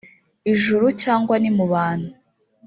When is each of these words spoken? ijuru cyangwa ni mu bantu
ijuru 0.51 0.85
cyangwa 1.01 1.35
ni 1.41 1.51
mu 1.57 1.65
bantu 1.73 2.09